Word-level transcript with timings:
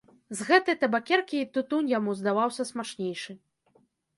З 0.37 0.45
гэтай 0.47 0.75
табакеркі 0.83 1.37
і 1.41 1.49
тытунь 1.57 1.91
яму 1.97 2.17
здаваўся 2.23 2.67
смачнейшы. 2.71 3.31